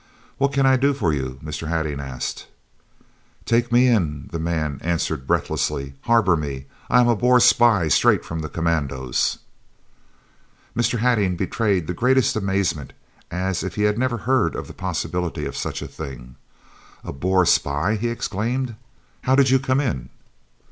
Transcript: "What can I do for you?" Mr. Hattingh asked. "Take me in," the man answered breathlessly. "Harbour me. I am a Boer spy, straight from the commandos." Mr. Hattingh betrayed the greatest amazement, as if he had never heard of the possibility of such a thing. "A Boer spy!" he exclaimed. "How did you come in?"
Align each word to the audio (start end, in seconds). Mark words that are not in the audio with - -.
"What 0.39 0.51
can 0.51 0.65
I 0.65 0.77
do 0.77 0.95
for 0.95 1.13
you?" 1.13 1.39
Mr. 1.45 1.67
Hattingh 1.67 1.99
asked. 2.01 2.47
"Take 3.45 3.71
me 3.71 3.85
in," 3.87 4.29
the 4.31 4.39
man 4.39 4.79
answered 4.83 5.27
breathlessly. 5.27 5.93
"Harbour 6.05 6.35
me. 6.35 6.65
I 6.89 7.01
am 7.01 7.07
a 7.07 7.15
Boer 7.15 7.39
spy, 7.39 7.87
straight 7.87 8.25
from 8.25 8.39
the 8.39 8.49
commandos." 8.49 9.37
Mr. 10.75 10.97
Hattingh 10.97 11.35
betrayed 11.37 11.85
the 11.85 11.93
greatest 11.93 12.35
amazement, 12.35 12.93
as 13.29 13.61
if 13.61 13.75
he 13.75 13.83
had 13.83 13.99
never 13.99 14.17
heard 14.17 14.55
of 14.55 14.65
the 14.65 14.73
possibility 14.73 15.45
of 15.45 15.55
such 15.55 15.83
a 15.83 15.87
thing. 15.87 16.35
"A 17.03 17.13
Boer 17.13 17.45
spy!" 17.45 17.93
he 17.95 18.09
exclaimed. 18.09 18.73
"How 19.25 19.35
did 19.35 19.51
you 19.51 19.59
come 19.59 19.79
in?" 19.79 20.09